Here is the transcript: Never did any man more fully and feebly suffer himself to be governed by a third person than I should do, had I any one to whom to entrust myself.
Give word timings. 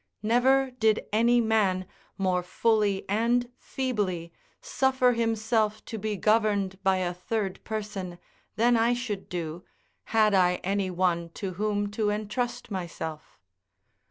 Never 0.23 0.71
did 0.71 1.05
any 1.13 1.39
man 1.39 1.85
more 2.17 2.41
fully 2.41 3.07
and 3.07 3.47
feebly 3.59 4.33
suffer 4.59 5.11
himself 5.13 5.85
to 5.85 5.99
be 5.99 6.15
governed 6.17 6.81
by 6.81 6.97
a 6.97 7.13
third 7.13 7.63
person 7.63 8.17
than 8.55 8.75
I 8.75 8.95
should 8.95 9.29
do, 9.29 9.63
had 10.05 10.33
I 10.33 10.55
any 10.63 10.89
one 10.89 11.29
to 11.35 11.53
whom 11.53 11.91
to 11.91 12.09
entrust 12.09 12.71
myself. 12.71 13.37